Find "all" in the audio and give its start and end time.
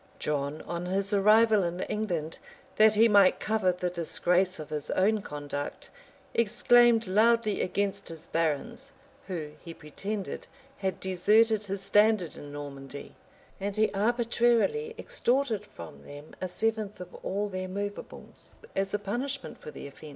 17.23-17.47